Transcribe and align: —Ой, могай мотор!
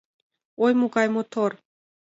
—Ой, 0.63 0.71
могай 0.81 1.07
мотор! 1.15 1.51